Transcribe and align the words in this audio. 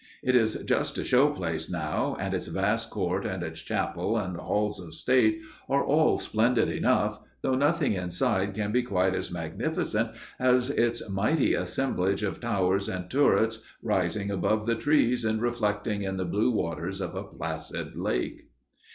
It 0.23 0.35
is 0.35 0.55
just 0.65 0.97
a 0.97 1.03
show 1.03 1.29
place 1.29 1.69
now, 1.69 2.17
and 2.19 2.33
its 2.33 2.47
vast 2.47 2.89
court 2.89 3.23
and 3.23 3.43
its 3.43 3.59
chapel 3.61 4.17
and 4.17 4.35
halls 4.35 4.79
of 4.79 4.95
state 4.95 5.43
are 5.69 5.83
all 5.85 6.17
splendid 6.17 6.69
enough, 6.69 7.19
though 7.43 7.53
nothing 7.53 7.93
inside 7.93 8.55
can 8.55 8.71
be 8.71 8.81
quite 8.81 9.13
as 9.13 9.31
magnificent 9.31 10.09
as 10.39 10.71
its 10.71 11.07
mighty 11.07 11.53
assemblage 11.53 12.23
of 12.23 12.39
towers 12.39 12.89
and 12.89 13.11
turrets 13.11 13.61
rising 13.83 14.31
above 14.31 14.65
the 14.65 14.73
trees 14.73 15.23
and 15.23 15.39
reflecting 15.39 16.01
in 16.01 16.17
the 16.17 16.25
blue 16.25 16.49
waters 16.49 16.99
of 16.99 17.13
a 17.13 17.21
placid 17.21 17.95
lake. 17.95 18.47